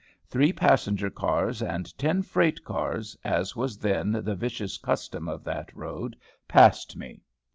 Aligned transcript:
Three 0.27 0.51
passenger 0.51 1.11
cars, 1.11 1.61
and 1.61 1.95
ten 1.95 2.23
freight 2.23 2.63
cars, 2.65 3.15
as 3.23 3.55
was 3.55 3.77
then 3.77 4.13
the 4.13 4.33
vicious 4.33 4.79
custom 4.79 5.27
of 5.29 5.43
that 5.43 5.71
road, 5.77 6.15
passed 6.47 6.97
me. 6.97 7.21